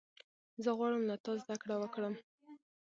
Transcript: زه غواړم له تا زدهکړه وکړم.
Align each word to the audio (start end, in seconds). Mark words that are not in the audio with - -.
زه 0.63 0.69
غواړم 0.77 1.03
له 1.09 1.15
تا 1.23 1.31
زدهکړه 1.41 1.75
وکړم. 1.79 2.13